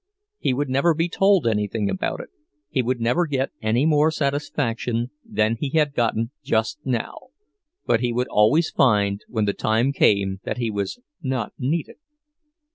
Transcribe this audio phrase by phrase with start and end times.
[0.39, 2.29] He would never be told anything about it;
[2.71, 7.27] he would never get any more satisfaction than he had gotten just now;
[7.85, 11.97] but he would always find when the time came that he was not needed.